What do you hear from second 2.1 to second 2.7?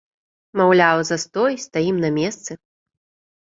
месцы.